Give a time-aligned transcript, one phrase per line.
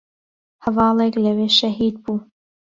[0.63, 2.17] هەڤاڵێک لەوێ شەهید بوو